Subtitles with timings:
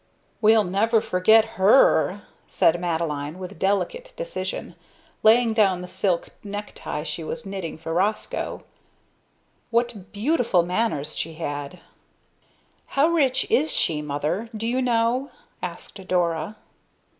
[0.41, 4.73] "We'll never forget her!" said Madeline, with delicate decision,
[5.21, 8.63] laying down the silk necktie she was knitting for Roscoe.
[9.69, 11.81] "What beautiful manners she had!"
[12.87, 14.49] "How rich is she, mother?
[14.57, 15.29] Do you know?"
[15.61, 16.55] asked Dora.